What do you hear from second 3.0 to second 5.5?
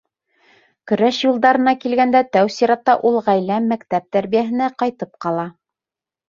ул ғаилә, мәктәп тәрбиәһенә ҡайтып ҡала.